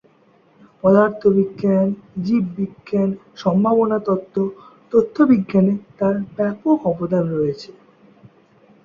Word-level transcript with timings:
পদার্থবিজ্ঞান, 0.83 1.87
জীববিজ্ঞান, 2.23 3.09
সম্ভাবনা 3.35 3.97
তত্ত্ব, 3.99 4.35
তথ্য 4.93 5.15
বিজ্ঞানে 5.31 5.73
তার 5.99 6.15
ব্যাপক 6.35 6.77
অবদান 6.91 7.25
আছে। 7.51 7.71